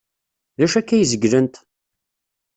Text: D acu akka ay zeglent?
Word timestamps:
D 0.57 0.59
acu 0.65 0.77
akka 0.79 0.93
ay 0.95 1.03
zeglent? 1.11 1.55